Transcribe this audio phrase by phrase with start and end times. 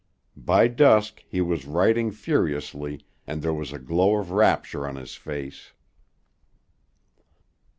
[0.35, 5.13] By dusk, he was writing furiously and there was a glow of rapture on his
[5.13, 5.73] face.